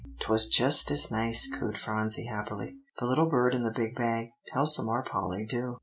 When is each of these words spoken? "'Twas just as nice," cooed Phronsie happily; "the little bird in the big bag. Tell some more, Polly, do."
"'Twas 0.21 0.47
just 0.47 0.89
as 0.89 1.11
nice," 1.11 1.47
cooed 1.47 1.77
Phronsie 1.77 2.25
happily; 2.25 2.75
"the 2.97 3.05
little 3.05 3.27
bird 3.27 3.53
in 3.53 3.61
the 3.61 3.69
big 3.69 3.93
bag. 3.93 4.29
Tell 4.47 4.65
some 4.65 4.87
more, 4.87 5.03
Polly, 5.03 5.45
do." 5.45 5.77